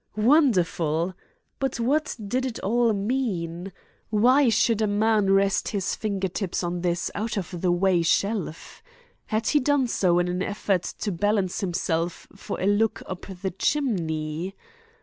[0.17, 1.13] Wonderful!
[1.59, 3.71] but what did it all mean?
[4.09, 8.81] Why should a man rest his finger tips on this out of the way shelf?
[9.27, 13.51] Had he done so in an effort to balance himself for a look up the
[13.51, 14.55] chimney?